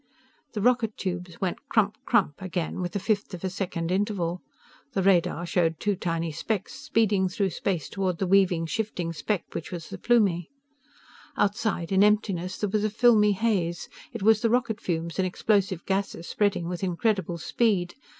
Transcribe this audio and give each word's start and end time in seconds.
_"The 0.53 0.63
rocket 0.63 0.97
tubes 0.97 1.39
went 1.39 1.67
crump 1.69 1.95
crump 2.05 2.41
again, 2.41 2.81
with 2.81 2.95
a 2.95 2.99
fifth 2.99 3.35
of 3.35 3.43
a 3.43 3.51
second 3.51 3.91
interval. 3.91 4.41
The 4.93 5.03
radar 5.03 5.45
showed 5.45 5.79
two 5.79 5.95
tiny 5.95 6.31
specks 6.31 6.73
speeding 6.73 7.29
through 7.29 7.51
space 7.51 7.87
toward 7.87 8.17
the 8.17 8.25
weaving, 8.25 8.65
shifting 8.65 9.13
speck 9.13 9.53
which 9.53 9.71
was 9.71 9.89
the 9.91 9.99
Plumie. 9.99 10.49
Outside, 11.37 11.91
in 11.91 12.03
emptiness, 12.03 12.57
there 12.57 12.71
was 12.71 12.83
a 12.83 12.89
filmy 12.89 13.33
haze. 13.33 13.89
It 14.11 14.23
was 14.23 14.41
the 14.41 14.49
rocket 14.49 14.81
fumes 14.81 15.19
and 15.19 15.27
explosive 15.27 15.85
gases 15.85 16.27
spreading 16.27 16.67
with 16.67 16.83
incredible 16.83 17.37
speed. 17.37 17.93